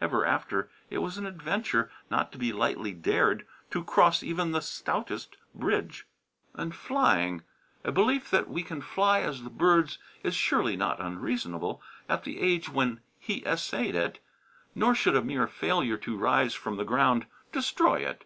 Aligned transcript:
Ever 0.00 0.26
after 0.26 0.68
it 0.90 0.98
was 0.98 1.18
an 1.18 1.24
adventure 1.24 1.88
not 2.10 2.32
to 2.32 2.38
be 2.38 2.52
lightly 2.52 2.90
dared 2.92 3.46
to 3.70 3.84
cross 3.84 4.24
even 4.24 4.50
the 4.50 4.60
stoutest 4.60 5.36
bridge. 5.54 6.04
And 6.54 6.74
flying! 6.74 7.44
A 7.84 7.92
belief 7.92 8.28
that 8.32 8.48
we 8.50 8.64
can 8.64 8.80
fly 8.80 9.20
as 9.20 9.44
the 9.44 9.50
birds 9.50 9.98
is 10.24 10.34
surely 10.34 10.76
not 10.76 11.00
unreasonable 11.00 11.80
at 12.08 12.24
the 12.24 12.40
age 12.40 12.68
when 12.68 13.02
he 13.20 13.46
essayed 13.46 13.94
it. 13.94 14.18
Nor 14.74 14.96
should 14.96 15.14
a 15.14 15.22
mere 15.22 15.46
failure 15.46 15.96
to 15.98 16.18
rise 16.18 16.54
from 16.54 16.76
the 16.76 16.82
ground 16.84 17.26
destroy 17.52 18.00
it. 18.00 18.24